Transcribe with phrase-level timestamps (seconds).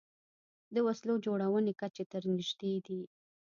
[0.73, 3.01] د وسلو جوړونې کچې ته نژدې دي